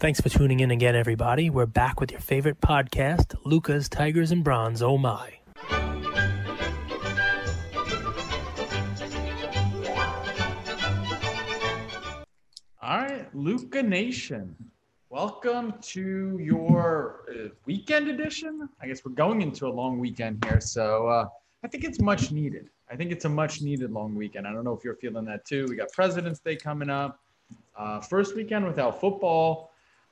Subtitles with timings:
[0.00, 1.50] Thanks for tuning in again, everybody.
[1.50, 4.80] We're back with your favorite podcast, Luca's Tigers and Bronze.
[4.80, 5.34] Oh my.
[12.80, 14.56] All right, Luca Nation.
[15.10, 18.70] Welcome to your uh, weekend edition.
[18.80, 21.26] I guess we're going into a long weekend here, so uh,
[21.62, 22.70] I think it's much needed.
[22.90, 24.46] I think it's a much needed long weekend.
[24.46, 25.66] I don't know if you're feeling that too.
[25.68, 27.20] We got President's Day coming up,
[27.76, 29.69] uh, first weekend without football.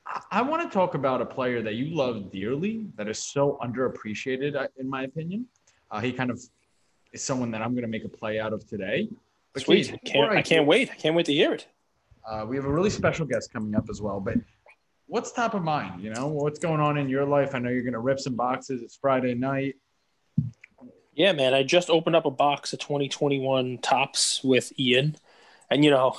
[0.09, 3.59] I, I want to talk about a player that you love dearly, that is so
[3.63, 5.47] underappreciated, uh, in my opinion.
[5.91, 6.43] Uh, he kind of
[7.13, 9.09] is someone that I'm going to make a play out of today.
[9.53, 9.89] But Sweet.
[9.89, 10.91] Can't, before I can't wait.
[10.91, 11.67] I can't wait to hear it.
[12.27, 14.21] uh, we have a really special guest coming up as well.
[14.21, 14.37] But
[15.07, 16.03] what's top of mind?
[16.03, 17.55] You know, what's going on in your life?
[17.55, 18.83] I know you're going to rip some boxes.
[18.83, 19.77] It's Friday night.
[21.15, 21.55] Yeah, man.
[21.55, 25.17] I just opened up a box of 2021 Topps with Ian.
[25.71, 26.17] And, you know,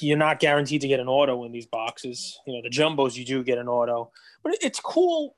[0.00, 2.38] you're not guaranteed to get an auto in these boxes.
[2.46, 4.10] You know, the jumbos, you do get an auto.
[4.42, 5.36] But it's cool.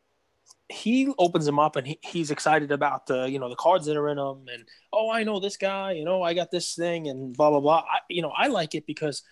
[0.69, 3.97] He opens them up and he, he's excited about the, you know, the cards that
[3.97, 4.45] are in them.
[4.53, 5.93] And, oh, I know this guy.
[5.93, 7.79] You know, I got this thing and blah, blah, blah.
[7.79, 9.23] I, you know, I like it because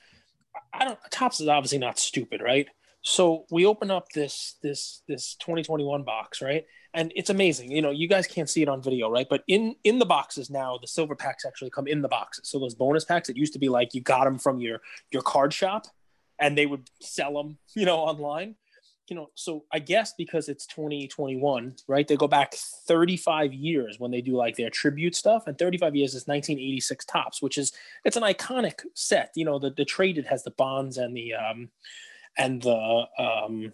[0.73, 2.67] I don't, Topps is obviously not stupid, right?
[3.09, 6.67] So we open up this this this 2021 box, right?
[6.93, 7.73] And it's amazing.
[7.73, 9.27] You know, you guys can't see it on video, right?
[9.29, 12.51] But in in the boxes now, the silver packs actually come in the boxes.
[12.51, 15.23] So those bonus packs, it used to be like you got them from your your
[15.23, 15.87] card shop,
[16.39, 18.57] and they would sell them, you know, online.
[19.09, 22.07] You know, so I guess because it's 2021, right?
[22.07, 26.11] They go back 35 years when they do like their tribute stuff, and 35 years
[26.11, 27.73] is 1986 Topps, which is
[28.05, 29.33] it's an iconic set.
[29.35, 31.71] You know, the the traded has the bonds and the um
[32.39, 33.73] and the um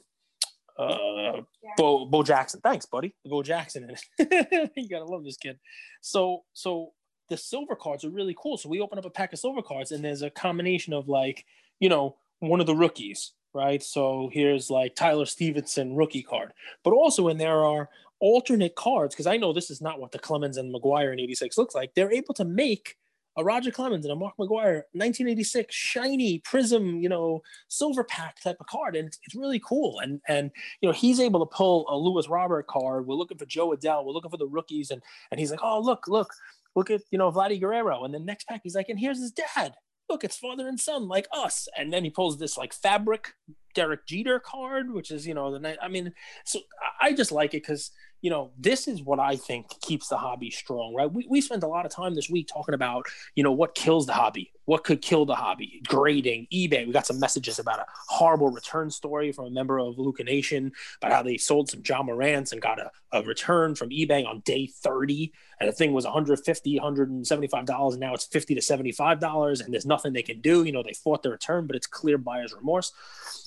[0.77, 1.43] uh
[1.77, 2.61] Bo Bo Jackson.
[2.61, 3.15] Thanks, buddy.
[3.25, 4.71] Bo Jackson in it.
[4.77, 5.59] you gotta love this kid.
[6.01, 6.93] So so
[7.29, 8.57] the silver cards are really cool.
[8.57, 11.45] So we open up a pack of silver cards, and there's a combination of like,
[11.81, 13.83] you know, one of the rookies, right?
[13.83, 17.89] So here's like Tyler Stephenson rookie card, but also in there are
[18.21, 21.57] alternate cards because I know this is not what the Clemens and McGwire in '86
[21.57, 21.95] looks like.
[21.95, 22.97] They're able to make
[23.37, 28.57] a Roger Clemens and a Mark McGwire 1986 shiny prism, you know, silver pack type
[28.61, 28.97] of card.
[28.97, 29.99] And it's, it's really cool.
[30.01, 30.51] And, and,
[30.81, 33.07] you know, he's able to pull a Luis Robert card.
[33.07, 34.05] We're looking for Jo Adell.
[34.05, 34.91] We're looking for the rookies.
[34.91, 36.31] And, and he's like, oh, look, look,
[36.77, 38.05] look at, you know, Vladdy Guerrero.
[38.05, 39.75] And then next pack, he's like, and here's his dad.
[40.09, 41.67] Look, it's father and son like us.
[41.77, 43.33] And then he pulls this like fabric
[43.75, 45.79] Derek Jeter card, which is, you know, the night.
[45.83, 46.13] I mean,
[46.45, 46.61] so
[47.01, 47.91] I just like it because,
[48.25, 51.13] you know, this is what I think keeps the hobby strong, right?
[51.13, 53.05] We, we spent a lot of time this week talking about,
[53.35, 56.87] you know, what kills the hobby, what could kill the hobby, grading, eBay.
[56.87, 60.73] We got some messages about a horrible return story from a member of Luca Nation
[61.03, 64.41] about how they sold some Ja Morants and got a, a return from eBay on
[64.47, 65.31] day 30.
[65.61, 67.91] And the thing was 150 $175.
[67.91, 69.63] And now it's 50 to $75.
[69.63, 70.65] And there's nothing they can do.
[70.65, 72.91] You know, they fought the return, but it's clear buyer's remorse.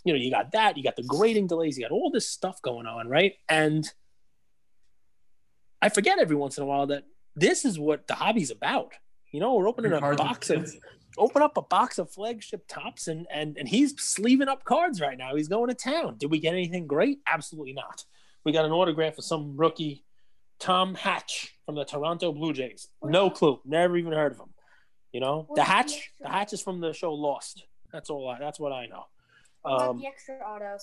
[0.04, 2.62] You know, you got that, you got the grading delays, you got all this stuff
[2.62, 3.34] going on, right?
[3.50, 3.92] And
[5.82, 7.04] I forget every once in a while that
[7.36, 8.94] this is what the hobby's about.
[9.32, 10.74] You know, we're opening a box of
[11.18, 15.18] open up a box of flagship Topps and and and he's sleeving up cards right
[15.18, 15.36] now.
[15.36, 16.16] He's going to town.
[16.18, 17.20] Did we get anything great?
[17.28, 18.06] Absolutely not.
[18.44, 20.06] We got an autograph of some rookie,
[20.60, 22.88] Tom Hatch from the Toronto Blue Jays.
[23.04, 23.60] No clue.
[23.66, 24.54] Never even heard of him.
[25.12, 26.12] You know, the Hatch.
[26.22, 27.66] The Hatch is from the show Lost.
[27.92, 28.30] That's all.
[28.30, 29.06] I, that's what I know.
[29.66, 30.78] Um, the extra auto.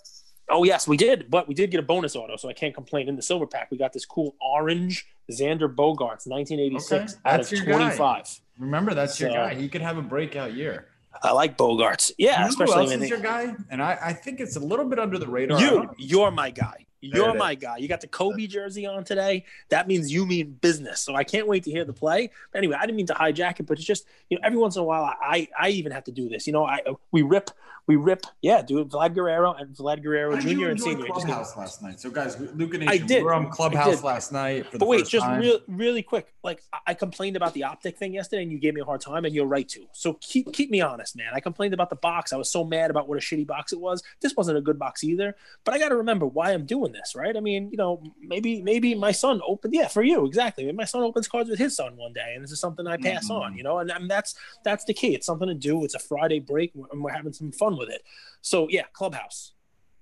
[0.49, 3.09] Oh yes, we did, but we did get a bonus auto, so I can't complain.
[3.09, 7.51] In the silver pack, we got this cool orange Xander Bogaerts, 1986, Okay, out of
[7.51, 7.73] your guy.
[7.73, 8.41] 25.
[8.59, 9.55] Remember, that's your guy.
[9.55, 10.89] He could have a breakout year.
[11.23, 12.13] I like Bogaerts.
[12.19, 13.55] Yeah, You know who else is they, your guy?
[13.71, 15.61] And I, I think it's a little bit under the radar.
[15.61, 16.87] You, you're my guy.
[17.01, 17.77] You're my guy.
[17.77, 19.45] You got the Kobe jersey on today.
[19.69, 21.01] That means you mean business.
[21.01, 22.31] So I can't wait to hear the play.
[22.51, 24.77] But anyway, I didn't mean to hijack it, but it's just you know every once
[24.77, 26.47] in a while I I even have to do this.
[26.47, 26.81] You know, I
[27.13, 27.51] we rip
[27.87, 28.91] we rip yeah, dude.
[28.91, 30.69] Vlad Guerrero and Vlad Guerrero Jr.
[30.71, 31.07] and Senior.
[31.09, 32.01] Just- Clubhouse last night.
[32.01, 33.19] So, guys, Luca Nation, I did.
[33.19, 34.67] we were on Clubhouse last night.
[34.67, 35.41] For the But wait, just time.
[35.41, 36.33] real, really quick.
[36.43, 39.25] Like I- complained about the optic thing yesterday, and you gave me a hard time,
[39.27, 39.87] and you're right to.
[39.93, 41.33] So keep keep me honest, man.
[41.35, 42.33] I complained about the box.
[42.33, 44.03] I was so mad about what a shitty box it was.
[44.21, 45.37] This wasn't a good box either.
[45.65, 47.37] But I got to remember why I'm doing this, right?
[47.37, 49.75] I mean, you know, maybe maybe my son opened.
[49.75, 50.65] Yeah, for you exactly.
[50.65, 52.97] Maybe my son opens cards with his son one day, and this is something I
[52.97, 53.43] pass Mhm.
[53.43, 53.57] on.
[53.57, 55.15] You know, and, and that's that's the key.
[55.15, 55.85] It's something to do.
[55.85, 58.03] It's a Friday break, and we're having some fun with it.
[58.41, 59.53] So yeah, Clubhouse.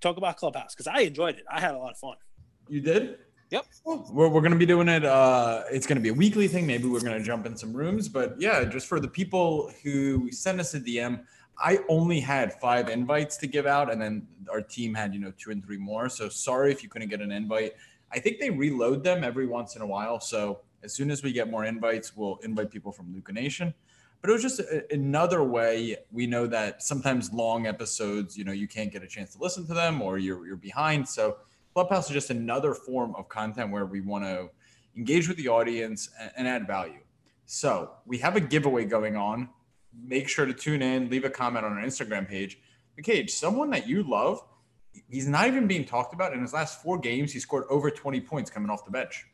[0.00, 1.44] Talk about Clubhouse because I enjoyed it.
[1.50, 2.16] I had a lot of fun.
[2.68, 3.18] You did?
[3.50, 3.66] Yep.
[3.84, 5.04] Well, we're, we're going to be doing it.
[5.04, 6.66] Uh, it's going to be a weekly thing.
[6.66, 8.08] Maybe we're going to jump in some rooms.
[8.08, 11.22] But yeah, just for the people who sent us a DM,
[11.58, 13.92] I only had five invites to give out.
[13.92, 16.08] And then our team had, you know, two and three more.
[16.08, 17.74] So sorry if you couldn't get an invite.
[18.10, 20.18] I think they reload them every once in a while.
[20.18, 23.74] So as soon as we get more invites, we'll invite people from Luca Nation.
[24.22, 25.96] But it was just a, another way.
[26.12, 29.66] We know that sometimes long episodes, you know, you can't get a chance to listen
[29.66, 31.08] to them or you're, you're behind.
[31.08, 31.38] So
[31.74, 34.50] Clubhouse is just another form of content where we want to
[34.96, 37.00] engage with the audience and, and add value.
[37.46, 39.48] So we have a giveaway going on.
[40.06, 42.58] Make sure to tune in, leave a comment on our Instagram page.
[42.98, 44.42] McCage, someone that you love,
[45.10, 46.32] he's not even being talked about.
[46.32, 49.26] In his last four games, he scored over 20 points coming off the bench.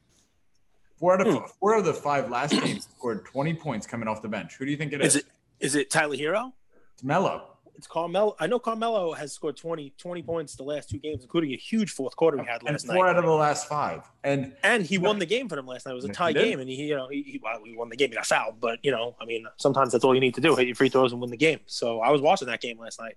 [0.98, 1.44] Four out of Hmm.
[1.60, 4.56] four of the five last games scored 20 points coming off the bench.
[4.56, 5.14] Who do you think it is?
[5.14, 5.26] Is it
[5.60, 6.52] is it Tyler Herro?
[6.94, 7.54] It's Melo.
[7.76, 8.34] It's Carmelo.
[8.40, 11.92] I know Carmelo has scored 20, 20 points the last two games, including a huge
[11.92, 13.10] fourth quarter he had And last four night.
[13.10, 14.02] out of the last five.
[14.24, 15.92] And And he won the game for them last night.
[15.92, 17.94] It was a tie game, and he, you know, he, he, well, he won the
[17.96, 18.08] game.
[18.10, 20.56] He got fouled, but you know, I mean, sometimes that's all you need to do:
[20.56, 21.60] hit your free throws and win the game.
[21.66, 23.14] So I was watching that game last night.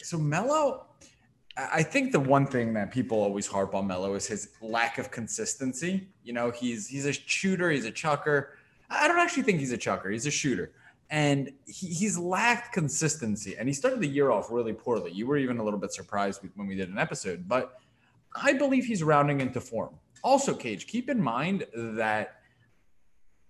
[0.00, 0.86] so Melo,
[1.56, 5.10] I think the one thing that people always harp on Melo is his lack of
[5.10, 6.08] consistency.
[6.24, 8.56] You know, he's he's a shooter, he's a chucker.
[8.90, 10.10] I don't actually think he's a chucker.
[10.10, 10.72] He's a shooter.
[11.10, 13.56] And he, he's lacked consistency.
[13.56, 15.12] And he started the year off really poorly.
[15.12, 17.78] You were even a little bit surprised when we did an episode, but
[18.34, 19.94] I believe he's rounding into form.
[20.22, 22.40] Also, Cage, keep in mind that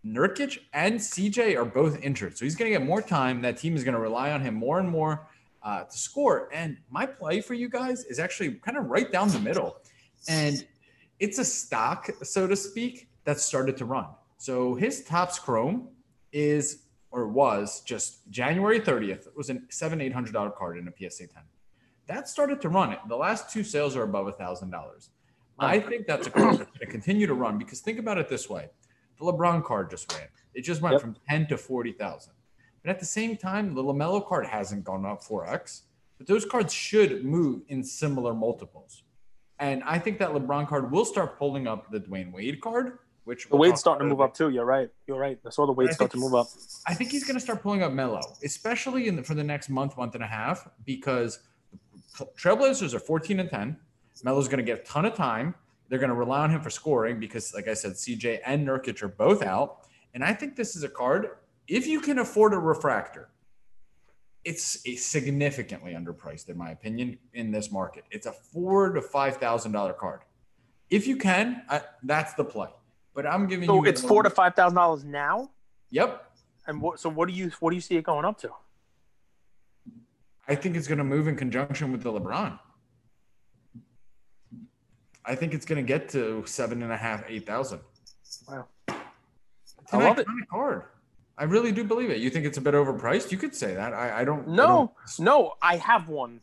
[0.04, 2.36] Nurkic and CJ are both injured.
[2.36, 3.40] So he's going to get more time.
[3.42, 5.26] That team is going to rely on him more and more
[5.64, 6.48] uh, to score.
[6.52, 9.76] And my play for you guys is actually kind of right down the middle.
[10.28, 10.64] And
[11.18, 14.06] it's a stock, so to speak, that started to run.
[14.36, 15.88] So his Topps chrome
[16.32, 19.26] is or was just January 30th.
[19.28, 21.42] It was a seven, eight hundred dollar card in a PSA 10.
[22.06, 22.98] That started to run it.
[23.08, 25.10] The last two sales are above a thousand dollars.
[25.58, 28.28] I think that's a card that's going to continue to run because think about it
[28.28, 28.68] this way:
[29.18, 30.26] the LeBron card just ran.
[30.52, 31.00] It just went Yep.
[31.00, 32.34] from ten to forty thousand.
[32.84, 35.84] But at the same time, the Lamelo card hasn't gone up four x.
[36.18, 39.02] But those cards should move in similar multiples.
[39.58, 43.48] And I think that LeBron card will start pulling up the Dwyane Wade card, which
[43.48, 44.50] The talk starting to move up too.
[44.50, 44.90] You're right.
[45.06, 45.38] You're right.
[45.46, 46.48] I saw the I start to move up.
[46.86, 49.70] I think he's going to start pulling up Melo, especially in the, for the next
[49.70, 51.40] month, month and a half, because
[52.18, 53.76] the Trailblazers are 14 and 10.
[54.24, 55.54] Melo's going to get a ton of time.
[55.88, 59.02] They're going to rely on him for scoring because, like I said, CJ and Nurkic
[59.02, 59.86] are both out.
[60.14, 61.30] And I think this is a card,
[61.68, 63.28] if you can afford a refractor,
[64.44, 68.04] it's a significantly underpriced, in my opinion, in this market.
[68.10, 70.20] It's a four to five thousand dollar card.
[70.90, 72.68] If you can, I, that's the play.
[73.14, 73.88] But I'm giving So you.
[73.88, 75.50] it's four to five thousand dollars now.
[75.90, 76.30] Yep,
[76.66, 77.00] And what?
[77.00, 78.50] So what do you what do you see it going up to?
[80.46, 82.58] I think it's going to move in conjunction with the LeBron.
[85.24, 87.80] I think it's going to get to seven and a half, eight thousand.
[88.46, 88.66] Wow.
[88.88, 90.26] It's I an love it.
[90.50, 90.82] card.
[91.36, 92.18] I really do believe it.
[92.18, 93.32] You think it's a bit overpriced?
[93.32, 93.92] You could say that.
[93.92, 94.48] I, I don't.
[94.48, 96.40] I No, don't- no, I have one.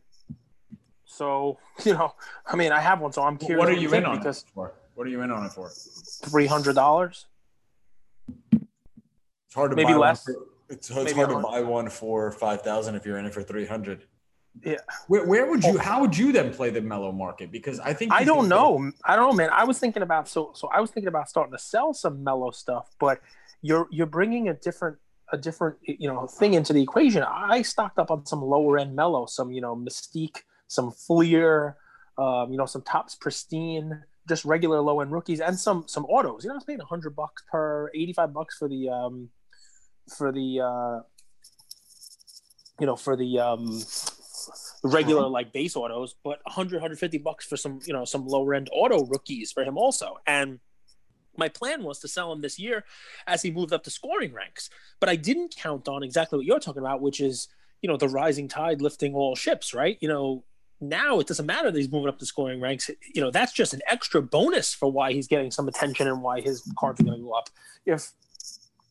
[1.05, 2.13] So you know,
[2.45, 3.11] I mean, I have one.
[3.13, 3.59] So I'm curious.
[3.59, 4.73] what are you in on Because it for?
[4.95, 5.69] What are you in on it for?
[5.69, 7.25] three hundred dollars.
[8.53, 10.27] It's hard to Maybe buy less.
[10.27, 13.25] One for, it's it's Maybe hard to buy one for five thousand if you're in
[13.25, 14.05] it for three hundred.
[15.07, 15.75] Where, where would you?
[15.75, 15.77] Oh.
[15.77, 17.51] How would you then play the Melo market?
[17.51, 18.91] Because I think I don't know.
[19.05, 19.49] I don't know, man.
[19.51, 22.51] I was thinking about so so I was thinking about starting to sell some Melo
[22.51, 23.21] stuff, but
[23.61, 24.97] you're you're bringing a different
[25.31, 27.23] a different you know thing into the equation.
[27.23, 31.77] I stocked up on some lower end Melo, some you know Mystique, some Fleer,
[32.17, 36.43] um, you know some Topps Pristine, just regular low end rookies, and some some autos.
[36.43, 39.29] You know, I was paying hundred bucks per, eighty five bucks for the um
[40.17, 41.01] for the uh
[42.79, 43.81] you know for the um
[44.83, 48.69] regular like base autos, but 100, 150 bucks for some, you know, some lower end
[48.71, 50.17] auto rookies for him also.
[50.25, 50.59] And
[51.41, 52.85] my plan was to sell him this year
[53.25, 54.69] as he moved up to scoring ranks.
[54.99, 57.47] But I didn't count on exactly what you're talking about, which is,
[57.81, 59.97] you know, the rising tide lifting all ships, right?
[60.01, 60.43] You know,
[60.79, 62.91] now it doesn't matter that he's moving up the scoring ranks.
[63.15, 66.41] You know, that's just an extra bonus for why he's getting some attention and why
[66.41, 67.49] his cards going to go up.
[67.85, 68.11] If,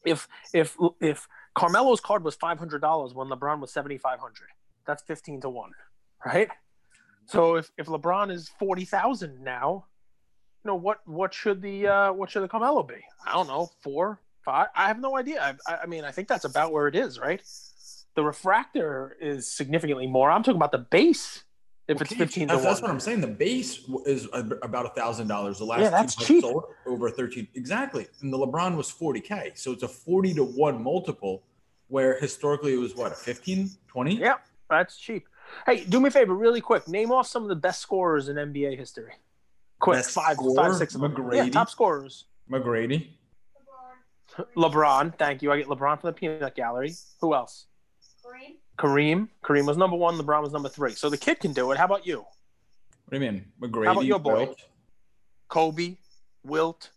[0.05, 4.49] if, if, if Carmelo's card was $500 when LeBron was 7,500,
[4.87, 5.71] that's 15 to 1
[6.27, 6.49] right
[7.27, 9.87] so if, if lebron is 40000 now
[10.65, 12.95] you know what what should the uh what should the carmelo be
[13.27, 16.45] i don't know four five i have no idea I, I mean i think that's
[16.45, 17.43] about where it is right
[18.15, 21.45] the refractor is significantly more i'm talking about the base
[21.89, 23.21] if it's Okay, 15 to that's, 1 that's what I'm saying.
[23.21, 25.59] The base is about a thousand dollars.
[25.59, 26.45] The last Yeah, that's cheap.
[26.87, 27.49] over thirteen.
[27.57, 31.43] Exactly, and the LeBron was 40k, so it's a 40 to one multiple.
[31.89, 34.15] Where historically it was what 15, 20.
[34.15, 34.35] yeah
[34.69, 35.27] that's cheap
[35.67, 38.37] hey do me a favor really quick name off some of the best scorers in
[38.37, 39.13] nba history
[39.81, 40.55] quick Best five scorer?
[40.57, 41.53] five six of them yeah McGrady?
[41.53, 43.09] top scorers McGrady,
[44.57, 47.67] lebron thank you i get lebron from the peanut gallery who else
[48.23, 48.57] Green.
[48.79, 49.29] Kareem.
[49.45, 50.17] Kareem was number one.
[50.17, 50.93] LeBron was number three.
[50.93, 51.79] So the kid can do it.
[51.79, 52.19] How about you?
[52.19, 53.45] What do you mean?
[53.61, 53.87] McGrady.
[53.87, 54.47] How about your boy?
[54.47, 54.61] Wilt.
[55.49, 55.97] Kobe,
[56.45, 56.91] Wilt,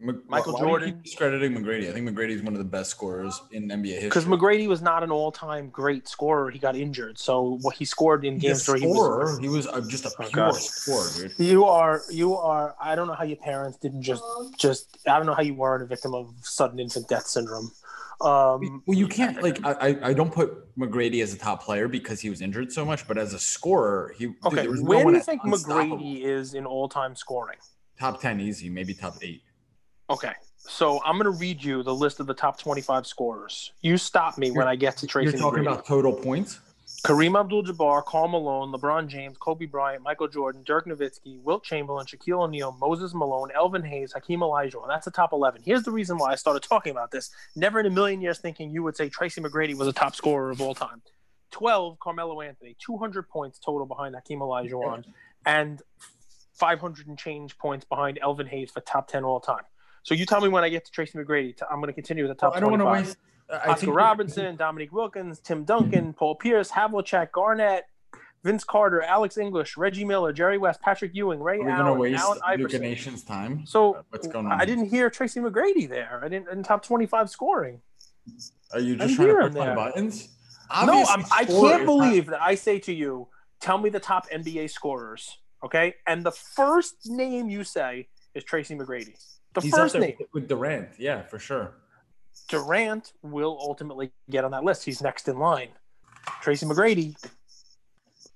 [0.00, 0.92] M- Michael Jordan.
[0.92, 1.88] keep discrediting McGrady.
[1.88, 4.08] I think McGrady is one of the best scorers in NBA history.
[4.08, 6.50] Because McGrady was not an all-time great scorer.
[6.50, 9.38] He got injured, so what he scored in games where he was.
[9.38, 11.38] He was just a Oh, pure scorer, dude.
[11.38, 12.74] You are, you are.
[12.80, 14.22] I don't know how your parents didn't just,
[14.58, 14.98] just.
[15.06, 17.70] I don't know how you weren't a victim of sudden infant death syndrome.
[18.20, 22.20] Um, Well, you can't like I, I don't put McGrady as a top player because
[22.20, 25.12] he was injured so much, but as a scorer, he dude, okay, no where do
[25.12, 25.42] you think.
[25.42, 27.58] McGrady is in all-time scoring?
[27.98, 29.42] top ten easy, maybe top eight.
[30.10, 33.72] Okay, so I'm going to read you the list of the top 25 scorers.
[33.80, 36.60] You stop me when I get to Tracy You're talking about total points.
[37.04, 42.42] Kareem Abdul-Jabbar, Karl Malone, LeBron James, Kobe Bryant, Michael Jordan, Dirk Nowitzki, Wilt Chamberlain, Shaquille
[42.42, 44.88] O'Neal, Moses Malone, Elvin Hayes, Hakeem Olajuwon.
[44.88, 45.62] That's the top 11.
[45.64, 47.30] Here's the reason why I started talking about this.
[47.56, 50.50] Never in a million years thinking you would say Tracy McGrady was a top scorer
[50.50, 51.02] of all time.
[51.50, 55.04] 12, Carmelo Anthony, 200 points total behind Hakeem Olajuwon,
[55.44, 55.82] and
[56.54, 59.64] 500 and change points behind Elvin Hayes for top 10 all time.
[60.04, 61.60] So you tell me when I get to Tracy McGrady.
[61.70, 63.16] I'm going to continue with the top I don't want to waste.
[63.50, 65.64] I Oscar Robinson, Dominique Wilkins, Tim hmm.
[65.64, 67.84] Duncan, Paul Pierce, Havlicek, Garnett,
[68.42, 72.22] Vince Carter, Alex English, Reggie Miller, Jerry West, Patrick Ewing, Ray Are we Allen, waste
[72.22, 72.82] Allen Iverson.
[72.82, 73.64] Nation's time?
[73.66, 74.60] So uh, what's going on?
[74.60, 76.20] I didn't hear Tracy McGrady there.
[76.22, 77.80] I didn't in top twenty-five scoring.
[78.72, 80.28] Are you I just trying to push my buttons?
[80.84, 83.28] no, I'm, I can't is believe that I say to you,
[83.60, 85.94] tell me the top NBA scorers, okay?
[86.06, 89.14] And the first name you say is Tracy McGrady.
[89.54, 90.16] The he's up first there name.
[90.32, 90.90] with- Durant.
[90.98, 91.74] Yeah, for sure.
[92.48, 94.84] Durant will ultimately get on that list.
[94.84, 95.68] He's next in line.
[96.42, 97.16] Tracy McGrady.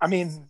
[0.01, 0.49] I mean,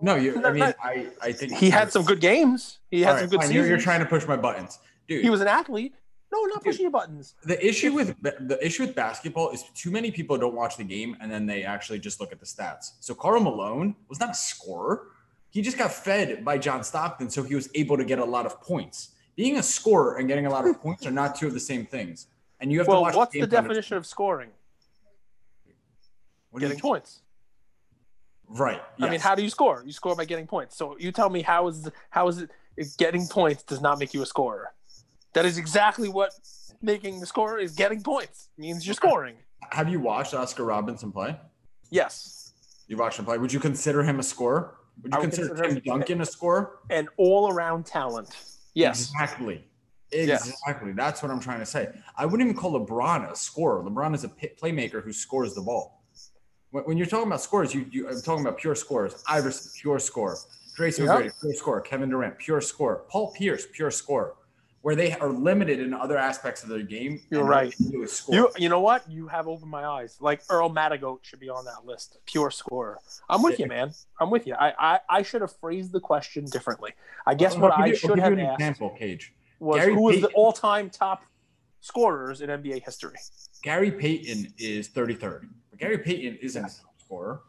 [0.00, 0.44] No, you.
[0.44, 0.62] I mean.
[0.82, 1.08] I.
[1.22, 2.78] I think he had some good games.
[2.90, 3.52] He had All some good fine.
[3.52, 5.24] You're, you're trying to push my buttons, dude.
[5.24, 5.94] He was an athlete.
[6.32, 6.64] No, not Dude.
[6.70, 7.34] pushing your buttons.
[7.42, 11.16] the issue with the issue with basketball is too many people don't watch the game
[11.20, 12.92] and then they actually just look at the stats.
[13.00, 15.08] So Karl Malone was not a scorer.
[15.50, 18.46] He just got fed by John Stockton, so he was able to get a lot
[18.46, 19.10] of points.
[19.40, 21.86] Being a scorer and getting a lot of points are not two of the same
[21.86, 22.26] things.
[22.60, 23.14] And you have to watch.
[23.14, 24.50] what's game the to understand- definition of scoring?
[26.50, 27.20] What do you- Getting points.
[28.48, 28.82] Right.
[29.00, 29.82] I mean, how do you score?
[29.86, 30.76] You score by getting points.
[30.76, 34.12] So you tell me how is how is it if getting points does not make
[34.12, 34.72] you a scorer?
[35.34, 36.32] That is exactly what
[36.82, 38.48] making the score is getting points.
[38.58, 39.36] It means you're scoring.
[39.70, 41.38] have you watched Oscar Robinson play?
[41.90, 42.52] Yes.
[42.88, 43.38] You watched him play.
[43.38, 44.74] Would you consider him a scorer?
[45.02, 46.72] Would you would consider consider Tim him- Duncan a scorer?
[46.90, 48.36] An all around talent.
[48.74, 49.10] Yes.
[49.10, 49.64] Exactly.
[50.12, 50.48] Yes.
[50.48, 50.92] Exactly.
[50.92, 51.88] That's what I'm trying to say.
[52.16, 53.82] I wouldn't even call LeBron a scorer.
[53.82, 56.04] LeBron is a playmaker who scores the ball.
[56.70, 59.22] When, when you're talking about scores, you, you I'm talking about pure scores.
[59.28, 60.36] Iverson, pure score.
[60.74, 61.10] Tracy Yep.
[61.10, 61.80] McGrady, pure score.
[61.80, 63.04] Kevin Durant, pure score.
[63.08, 64.36] Paul Pierce, pure score.
[64.82, 67.20] Where they are limited in other aspects of their game.
[67.30, 67.74] You're right.
[67.78, 68.34] they do is score.
[68.34, 69.08] You you know what?
[69.10, 70.16] You have opened my eyes.
[70.20, 72.16] Like Earl Matagoat should be on that list.
[72.24, 72.98] Pure scorer.
[73.28, 73.92] I'm with you, man.
[74.18, 74.54] I'm with you.
[74.54, 76.92] I I, I should have phrased the question differently.
[77.26, 79.34] I guess I'll what I you- should have an asked example, Cage.
[79.58, 81.24] was Gary who is the all-time top
[81.80, 83.16] scorers in NBA history.
[83.62, 85.48] Gary Payton is 33rd.
[85.70, 87.42] But Gary Payton isn't a scorer.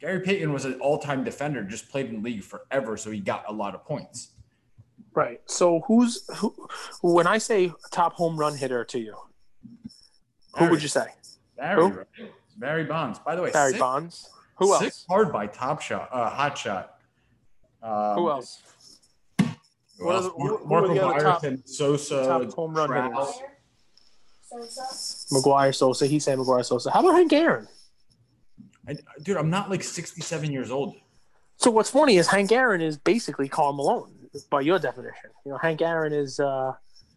[0.00, 3.44] Gary Payton was an all-time defender, just played in the league forever, so he got
[3.48, 4.32] a lot of points.
[5.14, 5.40] Right.
[5.46, 6.54] So who's who?
[7.02, 9.14] When I say top home run hitter to you,
[10.58, 11.06] who would you say?
[11.56, 11.88] Barry, Who?
[11.90, 12.06] right?
[12.56, 13.18] Barry Bonds.
[13.20, 14.28] By the way, Barry sick, Bonds.
[14.56, 15.04] Who else?
[15.08, 16.96] hard by Top Shot, uh, Hot Shot.
[17.82, 18.62] Um, Who else?
[19.38, 19.46] Who
[20.06, 20.26] What are else?
[20.36, 23.12] who- who Marco the top- Sosa, top home run Trout.
[23.12, 24.68] hitters?
[24.68, 25.34] Sosa.
[25.34, 26.06] McGwire Sosa.
[26.06, 26.90] He said McGwire Sosa.
[26.90, 27.68] How about Hank Aaron?
[28.88, 30.94] I, dude, I'm not like 67 years old.
[31.56, 35.30] So what's funny is Hank Aaron is basically Karl Malone by your definition.
[35.44, 36.72] You know, Hank Aaron is, uh,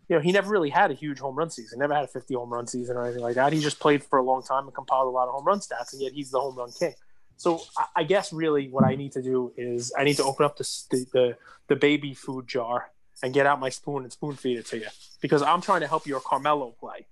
[0.08, 1.80] you know, he never really had a huge home run season.
[1.80, 3.52] Never had a 50 home run season or anything like that.
[3.54, 5.94] He just played for a long time and compiled a lot of home run stats,
[5.94, 6.94] and yet he's the home run king.
[7.38, 10.46] So I, I guess really what I need to do is I need to open
[10.46, 12.92] up the, the the the baby food jar
[13.24, 14.88] and get out my spoon and spoon feed it to you
[15.22, 17.08] because I'm trying to help your Carmelo play.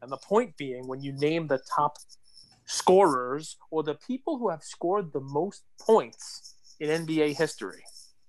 [0.00, 1.96] And the point being, when you name the top
[2.66, 7.82] scorers or the people who have scored the most points in NBA history,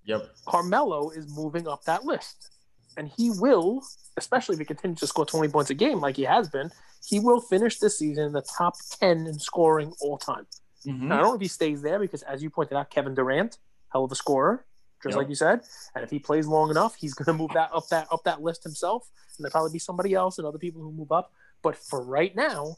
[0.06, 0.30] Yep.
[0.48, 2.50] Carmelo is moving up that list.
[2.98, 3.84] And he will,
[4.18, 6.72] especially if he continues to score 20 points a game like he has been,
[7.06, 10.48] he will finish this season in the top 10 in scoring all time.
[10.86, 11.04] Mhm.
[11.04, 13.58] Now, I don't know if he stays there because, as you pointed out, Kevin Durant,
[13.90, 14.66] hell of a scorer,
[15.04, 15.18] just Yep.
[15.18, 15.62] like you said.
[15.96, 18.42] And if he plays long enough, he's going to move that up that up that
[18.42, 19.10] list himself.
[19.38, 21.32] And there'll probably be somebody else and other people who move up.
[21.62, 22.78] But for right now,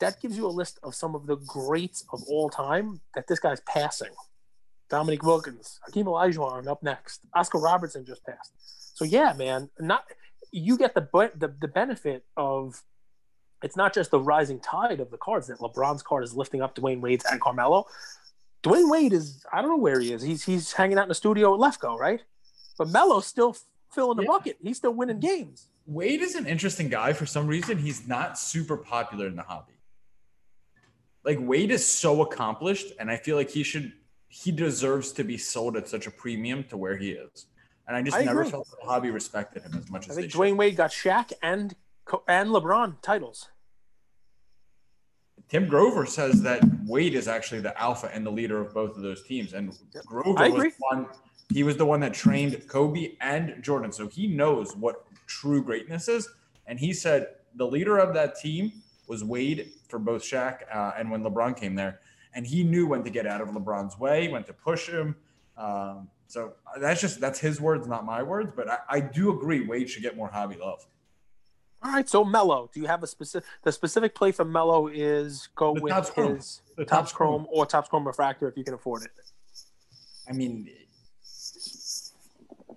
[0.00, 3.38] that gives you a list of some of the greats of all time that this
[3.38, 4.12] guy's passing.
[4.92, 7.22] Dominique Wilkins, Hakeem Olajuwon up next.
[7.34, 8.52] Oscar Robertson just passed.
[8.94, 10.04] So yeah, man, not
[10.52, 12.82] you get the the, the benefit of
[13.62, 16.76] it's not just the rising tide of the cards that LeBron's card is lifting up
[16.76, 17.86] Dwyane Wade's and Carmelo.
[18.62, 20.20] Dwyane Wade is I don't know where he is.
[20.22, 22.20] He's he's hanging out in the studio at Lefko, right?
[22.76, 23.56] But Melo's still
[23.94, 24.28] filling the Yeah.
[24.28, 24.56] bucket.
[24.62, 25.68] He's still winning games.
[25.86, 27.14] Wade is an interesting guy.
[27.14, 29.72] For some reason, he's not super popular in the hobby.
[31.24, 33.92] Like Wade is so accomplished, and I feel like he should
[34.34, 37.46] he deserves to be sold at such a premium to where he is.
[37.86, 38.50] And I just I never agree.
[38.50, 40.56] felt the hobby respected him as much I as think they Dwyane should.
[40.56, 41.74] Wade got Shaq and
[42.26, 43.50] and LeBron titles.
[45.50, 49.02] Tim Grover says that Wade is actually the alpha and the leader of both of
[49.02, 51.06] those teams, and Grover was the one.
[51.52, 56.08] He was the one that trained Kobe and Jordan, so he knows what true greatness
[56.08, 56.26] is.
[56.66, 58.72] And he said the leader of that team
[59.08, 62.00] was Wade for both Shaq uh, and when LeBron came there,
[62.34, 65.16] and he knew when to get out of LeBron's way, when to push him.
[65.56, 68.52] Um, so that's just that's his words, not my words.
[68.54, 70.86] But I, I do agree Wade should get more hobby love.
[71.84, 73.48] All right, so Melo, do you have a specific?
[73.64, 76.36] The specific play for Melo is go The with Topps Chrome.
[76.36, 79.10] his The Topps Topps Chrome or Topps Chrome Refractor if you can afford it,
[80.28, 80.70] I mean,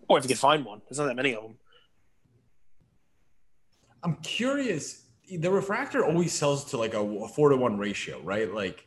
[0.09, 0.81] or if you can find one.
[0.89, 1.57] There's not that many of them.
[4.03, 5.03] I'm curious.
[5.29, 8.51] The refractor always sells to like a, a four to one ratio, right?
[8.51, 8.84] Like,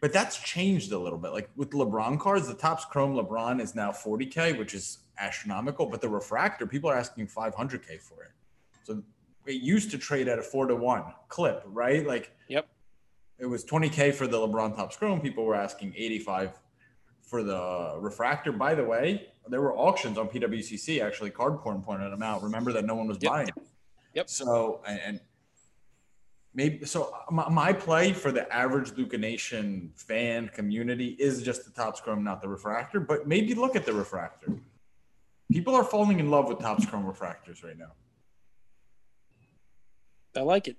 [0.00, 1.32] but that's changed a little bit.
[1.32, 5.86] Like with LeBron cards, the Topps Chrome LeBron is now 40k, which is astronomical.
[5.86, 8.30] But the refractor, people are asking 500k for it.
[8.82, 9.02] So
[9.46, 12.06] it used to trade at a four to one clip, right?
[12.06, 12.66] Like, Yep.
[13.38, 15.20] it was 20k for the LeBron Topps Chrome.
[15.20, 16.58] People were asking 85
[17.22, 18.52] for the refractor.
[18.52, 21.00] By the way, there were auctions on PWCC.
[21.02, 22.42] Actually, Card Porn pointed them out.
[22.42, 23.30] Remember that no one was Yep.
[23.30, 23.48] buying.
[24.14, 24.28] Yep.
[24.30, 25.20] So and
[26.54, 31.70] maybe so my, my play for the average Luca Nation fan community is just the
[31.70, 33.00] Topps Chrome, not the refractor.
[33.00, 34.58] But maybe look at the refractor.
[35.50, 37.92] People are falling in love with Topps Chrome refractors right now.
[40.36, 40.76] I like it.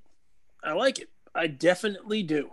[0.64, 1.10] I like it.
[1.36, 2.50] I definitely do.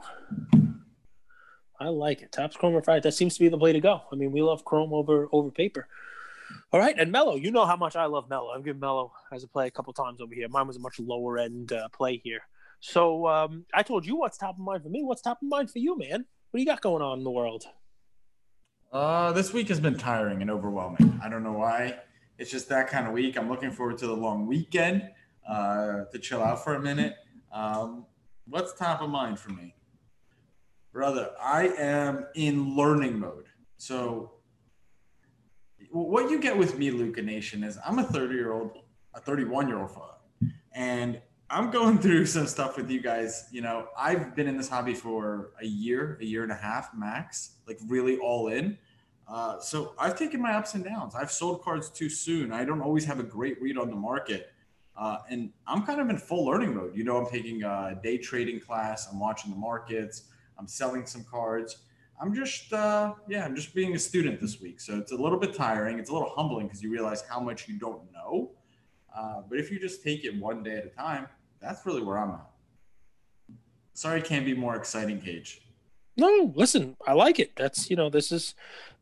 [1.80, 2.32] I like it.
[2.32, 3.08] Topps Chrome Refractor.
[3.08, 4.02] That seems to be the way to go.
[4.10, 5.86] I mean, we love Chrome over over paper.
[6.72, 8.50] All right, and Melo, you know how much I love Melo.
[8.50, 10.48] I've given Melo as a play a couple times over here.
[10.48, 12.40] Mine was a much lower end uh, play here.
[12.80, 15.02] So um, I told you what's top of mind for me.
[15.02, 16.24] What's top of mind for you, man?
[16.50, 17.64] What do you got going on in the world?
[18.92, 21.20] Uh, this week has been tiring and overwhelming.
[21.22, 21.98] I don't know why.
[22.38, 23.36] It's just that kind of week.
[23.36, 25.10] I'm looking forward to the long weekend
[25.48, 27.16] uh, to chill out for a minute.
[27.52, 28.06] Um,
[28.46, 29.74] what's top of mind for me?
[30.92, 33.46] Brother, I am in learning mode.
[33.76, 34.32] So,
[35.90, 38.72] what you get with me, Luca Nation, is I'm a 30 year old,
[39.14, 40.18] a 31 year old father,
[40.72, 43.46] and I'm going through some stuff with you guys.
[43.50, 46.90] You know, I've been in this hobby for a year, a year and a half
[46.94, 48.76] max, like really all in.
[49.26, 51.14] Uh, so I've taken my ups and downs.
[51.14, 52.52] I've sold cards too soon.
[52.52, 54.52] I don't always have a great read on the market.
[54.94, 56.94] Uh, and I'm kind of in full learning mode.
[56.94, 59.08] You know, I'm taking a day trading class.
[59.10, 60.24] I'm watching the markets.
[60.58, 61.78] I'm selling some cards.
[62.20, 64.80] I'm just, uh, yeah, I'm just being a student this week.
[64.80, 65.98] So it's a little bit tiring.
[65.98, 68.50] It's a little humbling because you realize how much you don't know.
[69.16, 71.26] Uh, but if you just take it one day at a time,
[71.60, 72.46] that's really where I'm at.
[73.94, 75.60] Sorry, can't be more exciting, Cage.
[76.16, 77.52] No, listen, I like it.
[77.56, 78.54] That's you know, this is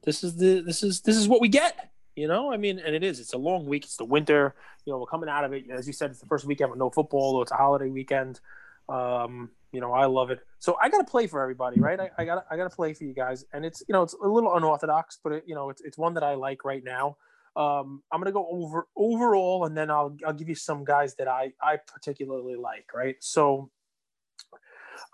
[0.04, 1.90] this is the this is this is what we get.
[2.14, 3.20] You know, I mean, and it is.
[3.20, 3.84] It's a long week.
[3.84, 4.54] It's the winter.
[4.84, 5.64] You know, we're coming out of it.
[5.70, 7.42] As you said, it's the first weekend with no football.
[7.42, 8.40] It's a holiday weekend.
[8.88, 10.40] Um, you know, I love it.
[10.58, 12.00] So I got to play for everybody, right?
[12.00, 14.14] I, I got I got to play for you guys, and it's you know, it's
[14.14, 17.16] a little unorthodox, but it, you know, it's it's one that I like right now.
[17.56, 21.26] Um, I'm gonna go over overall, and then I'll I'll give you some guys that
[21.26, 23.16] I I particularly like, right?
[23.20, 23.70] So,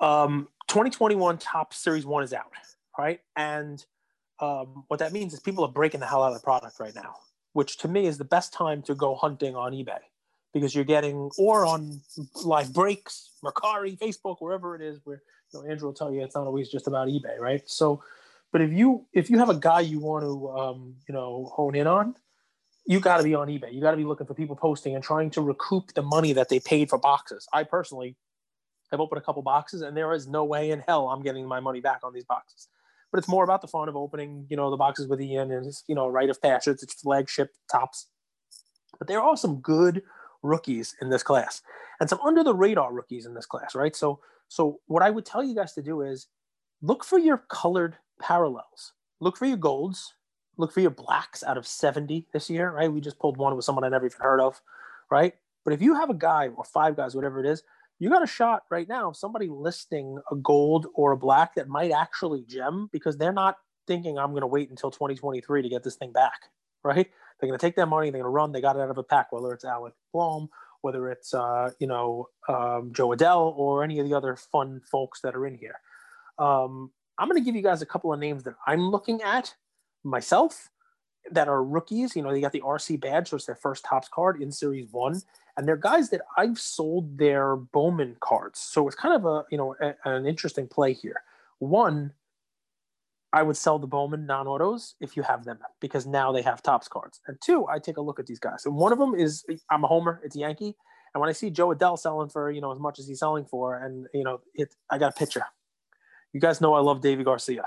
[0.01, 2.53] um, 2021 Topps Series One is out,
[2.99, 3.21] right?
[3.37, 3.85] And
[4.41, 6.95] um, what that means is people are breaking the hell out of the product right
[6.95, 7.15] now,
[7.53, 10.01] which to me is the best time to go hunting on eBay
[10.53, 12.01] because you're getting or on
[12.45, 14.99] live breaks, Mercari, Facebook, wherever it is.
[15.05, 17.63] Where you know Andrew will tell you it's not always just about eBay, right?
[17.67, 18.03] So,
[18.51, 21.75] but if you if you have a guy you want to um, you know hone
[21.75, 22.17] in on,
[22.87, 23.73] you got to be on eBay.
[23.73, 26.49] You got to be looking for people posting and trying to recoup the money that
[26.49, 27.47] they paid for boxes.
[27.53, 28.16] I personally
[28.90, 31.61] have opened a couple boxes, and there is no way in hell I'm getting my
[31.61, 32.68] money back on these boxes.
[33.11, 35.66] But it's more about the fun of opening, you know, the boxes with Ian and
[35.66, 38.09] his, you know, rite of passage, its flagship Topps.
[38.99, 40.03] But there are some good
[40.42, 41.62] rookies in this class,
[42.01, 43.95] and some under the radar rookies in this class, right?
[43.95, 46.27] So, so what I would tell you guys to do is
[46.81, 48.92] look for your colored parallels.
[49.21, 50.14] Look for your golds.
[50.59, 52.93] Look for your blacks out of 70 this year, right?
[52.93, 54.61] We just pulled one with someone I never even heard of,
[55.11, 55.35] right?
[55.65, 57.62] But if you have a guy or five guys, whatever it is,
[57.99, 61.69] you got a shot right now of somebody listing a gold or a black that
[61.69, 65.83] might actually gem because they're not thinking I'm going to wait until 2023 to get
[65.83, 66.49] this thing back,
[66.83, 67.09] right?
[67.38, 68.99] They're going to take their money, they're going to run, they got it out of
[68.99, 70.49] a pack, whether it's Alec Bohm,
[70.81, 75.21] whether it's, uh, you know, um, Jo Adell or any of the other fun folks
[75.21, 75.77] that are in here.
[76.38, 79.55] Um, I'm going to give you guys a couple of names that I'm looking at
[80.05, 80.71] myself
[81.31, 82.17] that are rookies.
[82.17, 84.88] You know, they got the RC badge, so it's their first Topps card in Series
[84.91, 85.21] One,
[85.57, 88.61] and they're guys that I've sold their Bowman cards.
[88.61, 91.23] So it's kind of a you know a, an interesting play here.
[91.59, 92.12] One,
[93.33, 96.62] I would sell the Bowman non autos if you have them because now they have
[96.62, 97.21] Topps cards.
[97.27, 98.67] And two, I take a look at these guys.
[98.67, 100.21] And one of them is I'm a homer.
[100.25, 100.77] It's Yankee.
[101.15, 103.45] And when I see Jo Adell selling for you know as much as he's selling
[103.45, 105.45] for, and you know it, I got a picture.
[106.33, 107.65] You guys know I love Deivi Garcia.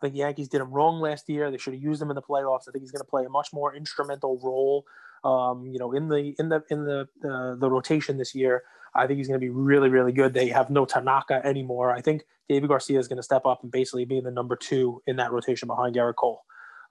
[0.00, 1.50] I think the Yankees did him wrong last year.
[1.50, 2.62] They should have used him in the playoffs.
[2.66, 4.86] I think he's going to play a much more instrumental role,
[5.24, 8.62] um, you know, in the in the in the uh, the rotation this year.
[8.94, 10.32] I think he's going to be really really good.
[10.32, 11.94] They have no Tanaka anymore.
[11.94, 15.02] I think Deivi Garcia is going to step up and basically be the number two
[15.06, 16.40] in that rotation behind Gerrit Cole.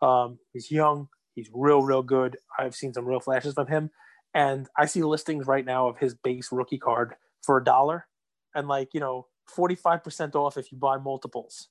[0.03, 1.09] Um, he's young.
[1.33, 2.37] He's real real good.
[2.59, 3.89] I've seen some real flashes from him,
[4.35, 8.05] and I see listings right now of his base rookie card for a dollar,
[8.53, 11.69] and like you know, forty five percent off if you buy multiples.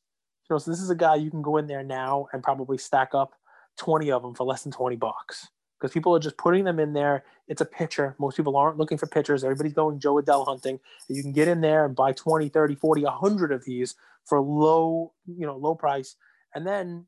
[0.49, 2.79] You know, so this is a guy you can go in there now and probably
[2.79, 3.35] stack up
[3.79, 6.93] 20 of them for less than 20 bucks because people are just putting them in
[6.93, 7.25] there.
[7.47, 8.17] It's a pitcher.
[8.19, 9.45] Most people aren't looking for pitchers.
[9.45, 10.81] Everybody's going Jo Adell hunting.
[11.09, 15.13] You can get in there and buy 20, 30, 40, 100 of these for low,
[15.27, 16.17] you know, low price.
[16.55, 17.07] And then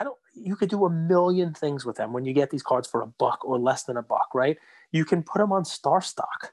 [0.00, 2.88] I don't you could do a million things with them when you get these cards
[2.88, 4.58] for a buck or less than a buck, right?
[4.92, 6.52] You can put them on star stock,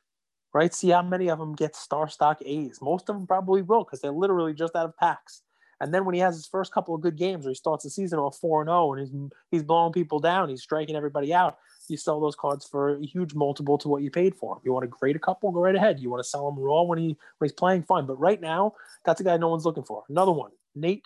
[0.53, 0.73] right?
[0.73, 2.79] See how many of them get star stock A's.
[2.81, 5.41] Most of them probably will because they're literally just out of packs.
[5.83, 7.89] And then when he has his first couple of good games, where he starts the
[7.89, 11.57] season off four and zero, and he's he's blowing people down, he's striking everybody out.
[11.89, 14.61] You sell those cards for a huge multiple to what you paid for him.
[14.63, 15.99] You want to grade a couple, go right ahead.
[15.99, 18.05] You want to sell him raw when he when he's playing, fine.
[18.05, 20.03] But right now, that's a guy no one's looking for.
[20.07, 21.03] Another one, Nate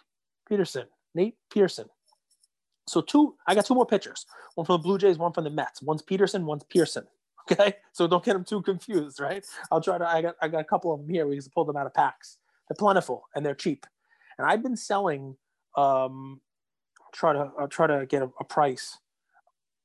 [0.48, 0.86] Peterson.
[1.16, 1.88] Nate Pearson.
[2.86, 4.26] So two, I got two more pitchers.
[4.54, 5.82] One from the Blue Jays, one from the Mets.
[5.82, 7.06] One's Peterson, one's Pearson.
[7.50, 9.46] Okay, so don't get them too confused, right?
[9.72, 10.06] I'll try to.
[10.06, 11.26] I got I got a couple of them here.
[11.26, 12.40] We can pull them out of packs.
[12.68, 13.86] They're plentiful and they're cheap
[14.38, 15.36] and I've been selling.
[15.76, 16.42] Um,
[17.14, 18.98] try to uh, try to get a, a, price.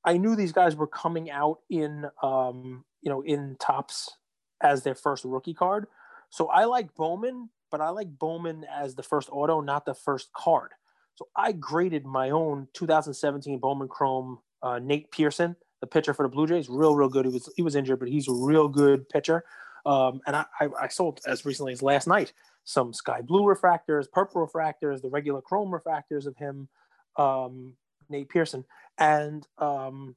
[0.04, 4.16] I knew these guys were coming out in um, you know in Topps
[4.62, 5.86] as their first rookie card,
[6.30, 10.32] so I like Bowman, but I like Bowman as the first auto, not the first
[10.32, 10.70] card.
[11.16, 16.30] So I graded my own 2017 Bowman Chrome uh, Nate Pearson, the pitcher for the
[16.30, 17.26] Blue Jays, real real good.
[17.26, 19.44] He was he was injured, but he's a real good pitcher.
[19.84, 22.32] Um, and I, I, I sold as recently as last night
[22.64, 26.68] some sky blue refractors, purple refractors, the regular chrome refractors of him,
[27.16, 27.74] um,
[28.08, 28.64] Nate Pearson,
[28.98, 30.16] and um,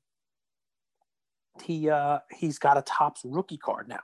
[1.63, 4.01] he uh, he's got a Topps rookie card now.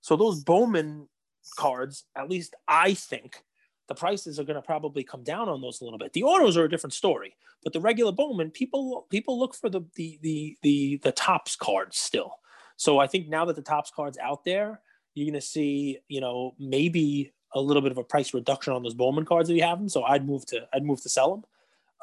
[0.00, 1.08] So those Bowman
[1.56, 3.42] cards, at least I think,
[3.88, 6.12] the prices are going to probably come down on those a little bit.
[6.12, 9.82] The autos are a different story, but the regular Bowman, people people look for the
[9.94, 12.32] the the the, the Topps cards still.
[12.76, 14.80] So I think now that the Topps cards out there,
[15.14, 18.82] you're going to see, you know, maybe a little bit of a price reduction on
[18.82, 19.88] those Bowman cards if you have them.
[19.88, 21.44] So I'd move to I'd move to sell them.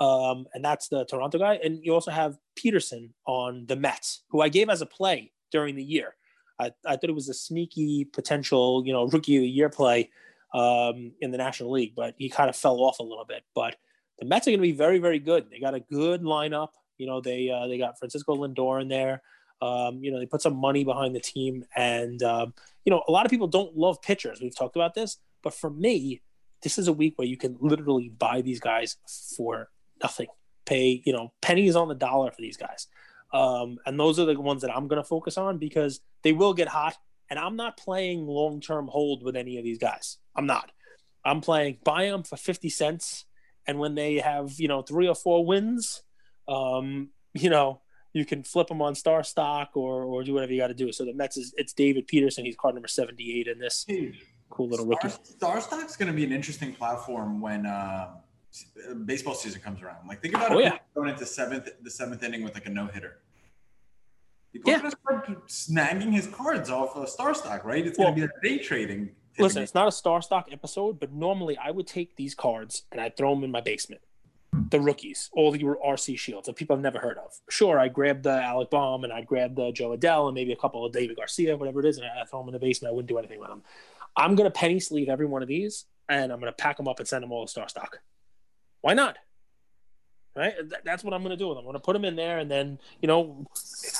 [0.07, 1.59] Um, and that's the Toronto guy.
[1.63, 5.75] And you also have Peterson on the Mets, who I gave as a play during
[5.75, 6.15] the year.
[6.59, 10.09] I, I thought it was a sneaky potential, you know, rookie of the year play
[10.53, 13.43] um, in the National League, but he kind of fell off a little bit.
[13.53, 13.75] But
[14.19, 15.49] the Mets are going to be very, very good.
[15.49, 16.69] They got a good lineup.
[16.97, 19.21] You know, they uh, they got Francisco Lindor in there.
[19.61, 22.53] Um, you know, they put some money behind the team, and um,
[22.85, 24.39] you know, a lot of people don't love pitchers.
[24.41, 26.21] We've talked about this, but for me,
[26.61, 28.97] this is a week where you can literally buy these guys
[29.35, 29.69] for
[30.01, 30.27] nothing.
[30.65, 32.87] Pay, you know, pennies on the dollar for these guys.
[33.33, 36.53] Um, and those are the ones that I'm going to focus on because they will
[36.53, 36.95] get hot.
[37.29, 40.17] And I'm not playing long term hold with any of these guys.
[40.35, 40.71] I'm not.
[41.23, 43.25] I'm playing buy them for 50 cents.
[43.65, 46.03] And when they have, you know, three or four wins,
[46.47, 47.81] um, you know,
[48.13, 50.91] you can flip them on star stock or, or do whatever you got to do.
[50.91, 52.43] So the Mets is it's David Peterson.
[52.43, 53.85] He's card number 78 in this
[54.51, 55.09] cool little rookie.
[55.09, 58.09] Star, Stock's going to be an interesting platform when uh,
[59.05, 60.07] baseball season comes around.
[60.07, 60.77] Like think about oh, it yeah.
[60.95, 63.17] going into seventh, the seventh inning with like a no hitter.
[64.53, 64.77] People Yeah.
[64.77, 67.85] are going to start snagging his cards off of Star Stock, right?
[67.87, 69.15] It's Well, going to be a day trading.
[69.39, 72.99] Listen, it's not a star stock episode, but normally I would take these cards and
[72.99, 74.01] I'd throw them in my basement.
[74.69, 77.39] The rookies, all the RC shields of people I've never heard of.
[77.49, 80.57] Sure, I grabbed the Alec Bohm and I'd grab the Jo Adell and maybe a
[80.57, 82.91] couple of Deivi Garcia, whatever it is, and I throw them in the basement.
[82.91, 83.63] I wouldn't do anything with them.
[84.15, 86.87] I'm going to penny sleeve every one of these and I'm going to pack them
[86.87, 87.99] up and send them all to star stock.
[88.81, 89.17] Why not?
[90.35, 90.53] Right?
[90.57, 91.65] Th- That's what I'm going to do with them.
[91.65, 93.45] I'm going to put them in there and then, you know,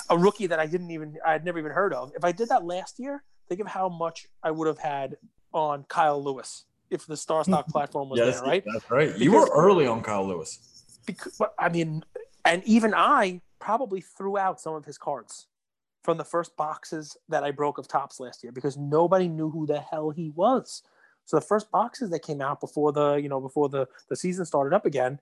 [0.09, 2.11] a rookie that I didn't even, I had never even heard of.
[2.15, 5.17] If I did that last year, think of how much I would have had
[5.53, 8.63] on Kyle Lewis if the Star Stock platform was Yes, there, right?
[8.73, 9.17] That's right.
[9.17, 10.59] you were early on Kyle Lewis.
[11.05, 12.03] Because but, I mean,
[12.45, 15.47] and even I probably threw out some of his cards
[16.03, 19.65] from the first boxes that I broke of Topps last year because nobody knew who
[19.65, 20.83] the hell he was.
[21.25, 24.45] So the first boxes that came out before the you know before the the season
[24.45, 25.19] started up again,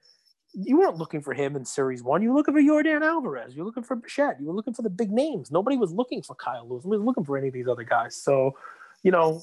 [0.54, 2.22] you weren't looking for him in Series One.
[2.22, 3.56] You were looking for Yordan Alvarez.
[3.56, 4.38] You're looking for Bichette.
[4.40, 5.52] You were looking for the big names.
[5.52, 6.86] Nobody was looking for Kyle Lewis.
[6.86, 8.16] Nobody was looking for any of these other guys.
[8.16, 8.56] So,
[9.04, 9.42] you know,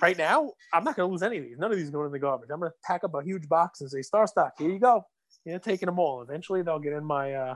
[0.00, 1.58] right now, I'm not going to lose any of these.
[1.58, 2.50] None of these going in the garbage.
[2.52, 5.04] I'm going to pack up a huge box and say, Star Stock, here you go.
[5.44, 6.22] You're taking them all.
[6.22, 7.54] Eventually, they'll get in my uh,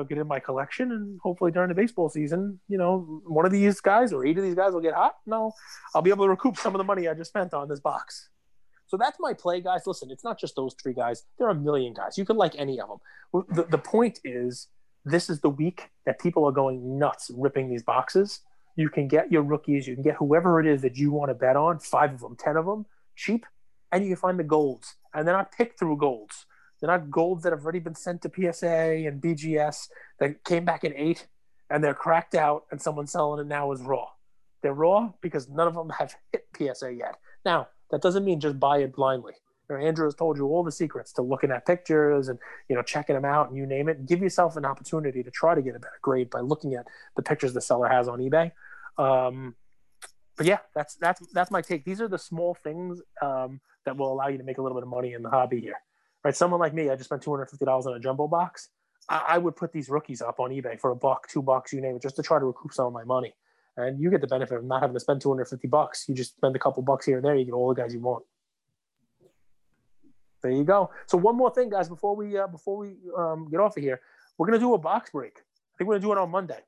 [0.00, 3.52] they'll get in my collection, and hopefully during the baseball season, you know, one of
[3.52, 5.16] these guys or eight of these guys will get hot.
[5.26, 5.52] No,
[5.94, 8.30] I'll be able to recoup some of the money I just spent on this box.
[8.86, 9.82] So that's my play, guys.
[9.86, 11.24] Listen, it's not just those three guys.
[11.38, 12.16] There are a million guys.
[12.18, 13.44] You could like any of them.
[13.54, 14.68] The, the point is,
[15.04, 18.40] this is the week that people are going nuts ripping these boxes.
[18.76, 19.86] You can get your rookies.
[19.86, 22.36] You can get whoever it is that you want to bet on, five of them,
[22.36, 23.46] ten of them, cheap,
[23.92, 24.96] and you can find the golds.
[25.14, 26.46] And they're not through golds.
[26.80, 29.88] They're not golds that have already been sent to PSA and BGS
[30.18, 31.26] that came back in eight
[31.68, 34.06] and they're cracked out and someone's selling it now as raw.
[34.62, 37.16] They're raw because none of them have hit PSA yet.
[37.44, 39.34] Now, that doesn't mean just buy it blindly.
[39.68, 42.38] You know, Andrew has told you all the secrets to looking at pictures and
[42.68, 44.06] you know checking them out and you name it.
[44.06, 47.22] Give yourself an opportunity to try to get a better grade by looking at the
[47.22, 48.50] pictures the seller has on eBay.
[48.98, 49.54] Um,
[50.36, 51.84] but yeah, that's that's that's my take.
[51.84, 54.82] These are the small things um, that will allow you to make a little bit
[54.82, 55.76] of money in the hobby here
[56.24, 56.34] right?
[56.34, 58.68] Someone like me, I just spent two hundred fifty dollars on a jumbo box.
[59.08, 61.80] I, I, would put these rookies up on eBay for a buck, two bucks, you
[61.80, 63.34] name it, just to try to recoup some of my money.
[63.76, 66.06] And you get the benefit of not having to spend two hundred fifty bucks.
[66.08, 68.00] You just spend a couple bucks here and there, you get all the guys you
[68.00, 68.24] want.
[70.42, 70.90] There you go.
[71.06, 74.00] So one more thing, guys, before we uh, before we um, get off of here,
[74.38, 75.38] we're gonna do a box break.
[75.38, 76.60] I think we're gonna do it on Monday.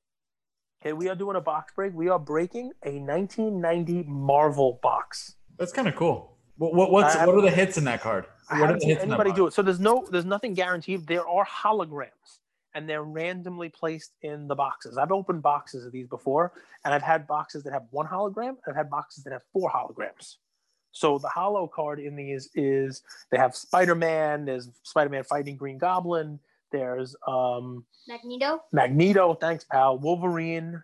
[0.82, 1.94] Okay, we are doing a box break.
[1.94, 5.36] We are breaking a 1990 Marvel box.
[5.58, 6.36] That's kind of cool.
[6.56, 8.26] What, what what's what are the hits in that card?
[8.50, 9.52] I haven't seen anybody do it.
[9.52, 11.06] So there's no, there's nothing guaranteed.
[11.06, 12.40] There are holograms,
[12.74, 14.98] and they're randomly placed in the boxes.
[14.98, 16.52] I've opened boxes of these before,
[16.84, 18.56] and I've had boxes that have one hologram.
[18.66, 20.36] I've had boxes that have four holograms.
[20.92, 24.44] So the hollow card in these is they have Spider Man.
[24.44, 26.38] There's Spider Man fighting Green Goblin.
[26.70, 28.62] There's um, Magneto.
[28.72, 29.34] Magneto.
[29.34, 29.98] Thanks, pal.
[29.98, 30.82] Wolverine.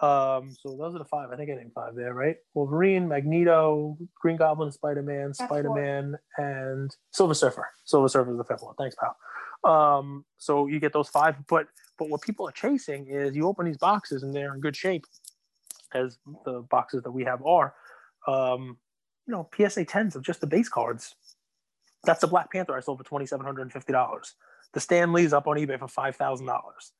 [0.00, 1.30] Um, so those are the five.
[1.32, 2.36] I think I named five there, right?
[2.54, 7.68] Wolverine, Magneto, Green Goblin, Spider Man, Spider Man, and Silver Surfer.
[7.84, 8.74] Silver Surfer is the fifth one.
[8.76, 9.16] Thanks, pal.
[9.64, 11.66] Um, so you get those five, but
[11.98, 15.04] but what people are chasing is you open these boxes and they're in good shape,
[15.92, 17.74] as the boxes that we have are.
[18.28, 18.78] Um,
[19.26, 21.16] you know, PSA tens of just the base cards.
[22.04, 24.34] That's the Black Panther I sold for twenty seven hundred and fifty dollars.
[24.74, 26.92] The Stan Lee's up on eBay for five thousand dollars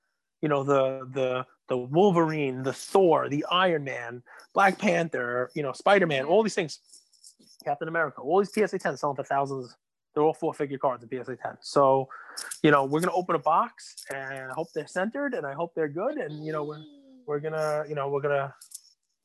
[0.43, 4.23] you know the the the Wolverine, the Thor, the Iron Man,
[4.55, 6.81] Black Panther, you know Spider Man, all these things,
[7.65, 9.77] Captain America, all these PSA 10s selling for thousands.
[10.15, 11.59] They're all four figure cards in PSA 10.
[11.61, 12.09] So,
[12.63, 15.75] you know, we're gonna open a box and I hope they're centered and I hope
[15.75, 16.17] they're good.
[16.17, 16.83] And you know, we're
[17.27, 18.55] we're gonna you know we're gonna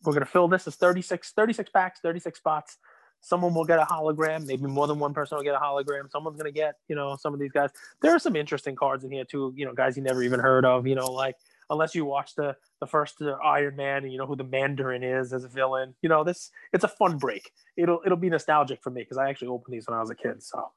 [0.04, 2.78] we're gonna fill this as 36 36 packs, 36 spots
[3.24, 6.38] someone will get a hologram maybe more than one person will get a hologram someone's
[6.38, 7.70] going to get you know some of these guys
[8.02, 10.66] there are some interesting cards in here too you know guys you never even heard
[10.66, 11.38] of you know like
[11.69, 15.04] unless you watch the the first uh, iron man and you know who the mandarin
[15.04, 18.82] is as a villain you know this it's a fun break it'll it'll be nostalgic
[18.82, 20.71] for me because i actually opened these when i was a kid so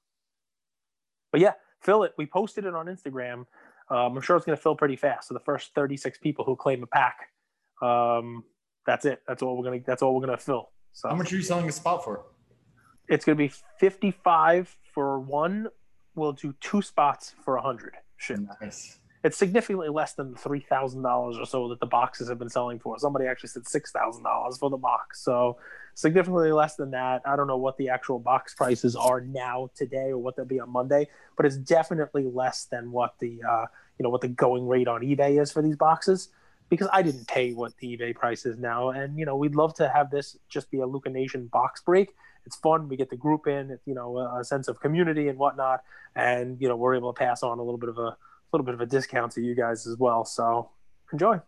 [1.32, 3.46] but yeah fill it we posted it on instagram
[3.90, 6.56] um, i'm sure it's going to fill pretty fast so the first 36 people who
[6.56, 7.28] claim a pack
[7.82, 8.44] um,
[8.86, 11.36] that's it that's all we're gonna that's all we're gonna fill so how much are
[11.36, 12.24] you selling a spot for
[13.08, 15.68] it's going to be 55 for one.
[16.14, 17.94] We'll do two spots for 100.
[18.16, 18.40] Shit.
[18.60, 18.98] Nice.
[19.26, 21.04] It's significantly less than the $3,000
[21.40, 22.98] or so that the boxes have been selling for.
[22.98, 25.20] Somebody actually said $6,000 for the box.
[25.20, 25.58] So
[25.94, 27.22] significantly less than that.
[27.24, 30.60] I don't know what the actual box prices are now today or what they'll be
[30.60, 33.66] on Monday, but it's definitely less than what the uh,
[33.98, 36.28] you know what the going rate on eBay is for these boxes
[36.68, 38.90] because I didn't pay what the eBay price is now.
[38.90, 42.14] And, you know, we'd love to have this just be a Luca Nation box break
[42.46, 42.88] it's fun.
[42.88, 45.82] We get the group in, it's, you know, a sense of community and whatnot,
[46.14, 48.16] and you know, we're able to pass on a little bit of a
[48.52, 50.24] little bit of a discount to you guys as well.
[50.24, 50.70] So
[51.12, 51.40] enjoy.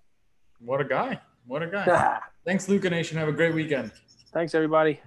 [0.60, 1.20] What a guy!
[1.46, 2.20] What a guy!
[2.44, 3.16] Thanks, Luca Nation.
[3.18, 3.92] Have a great weekend.
[4.32, 5.00] Thanks, everybody.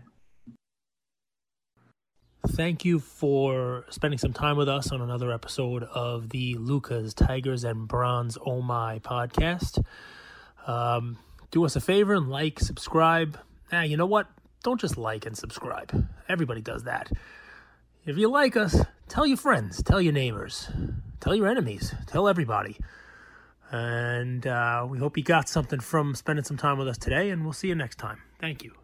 [2.47, 7.63] Thank you for spending some time with us on another episode of the Lucas Tigers
[7.63, 9.84] and Bronze Oh My podcast.
[10.65, 11.17] Um,
[11.51, 13.38] do us a favor and like, subscribe.
[13.71, 14.27] Ah, you know what?
[14.63, 16.08] don't just like and subscribe.
[16.30, 17.12] Everybody does that.
[18.06, 20.69] If you like us, tell your friends, tell your neighbors,
[21.21, 22.77] tell your enemies, tell everybody.
[23.71, 27.43] And uh, we hope you got something from spending some time with us today, and
[27.43, 28.21] we'll see you next time.
[28.39, 28.80] Thank you.